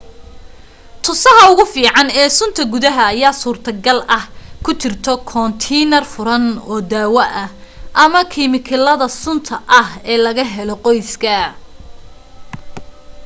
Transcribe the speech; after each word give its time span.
tusaha 1.03 1.41
ugu 1.51 1.65
fiican 1.73 2.07
ee 2.21 2.29
sunta 2.37 2.61
gudaha 2.73 3.03
ayaa 3.13 3.39
suurto 3.41 3.71
gal 3.85 3.99
ah 4.17 4.25
ku 4.63 4.71
jirto 4.81 5.13
koontiinar 5.31 6.03
furan 6.13 6.45
oo 6.71 6.79
daawo 6.91 7.23
ah 7.43 7.49
amma 8.03 8.21
kimikaalada 8.31 9.07
sunta 9.23 9.55
ah 9.81 9.89
ee 10.11 10.19
laga 10.25 10.43
helo 10.53 10.75
qoyska 10.85 11.33